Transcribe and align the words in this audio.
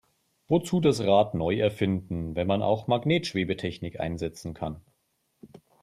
Wozu 0.47 0.79
das 0.81 1.01
Rad 1.01 1.35
neu 1.35 1.59
erfinden, 1.59 2.35
wenn 2.35 2.47
man 2.47 2.63
auch 2.63 2.87
Magnetschwebetechnik 2.87 3.99
einsetzen 3.99 4.55
kann? 4.55 4.81